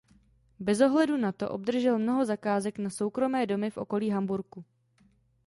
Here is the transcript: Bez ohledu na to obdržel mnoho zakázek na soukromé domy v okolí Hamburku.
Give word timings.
Bez 0.59 0.81
ohledu 0.81 1.17
na 1.17 1.31
to 1.31 1.49
obdržel 1.51 1.99
mnoho 1.99 2.25
zakázek 2.25 2.77
na 2.77 2.89
soukromé 2.89 3.45
domy 3.45 3.69
v 3.71 3.77
okolí 3.77 4.09
Hamburku. 4.09 4.63